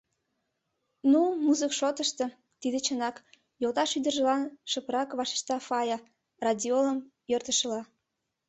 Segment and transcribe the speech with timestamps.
[1.11, 2.25] —Ну, музык шотышто—
[2.61, 3.15] тиде чынак,—
[3.61, 5.97] йолташ ӱдыржылан шыпрак вашешта Фая,
[6.45, 6.99] радиолым
[7.31, 7.81] йӧртышыла.